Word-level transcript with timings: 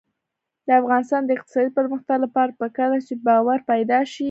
د 0.67 0.69
افغانستان 0.81 1.21
د 1.25 1.29
اقتصادي 1.37 1.71
پرمختګ 1.77 2.17
لپاره 2.25 2.55
پکار 2.61 2.89
ده 2.93 2.99
چې 3.07 3.13
باور 3.27 3.59
پیدا 3.71 3.99
شي. 4.11 4.19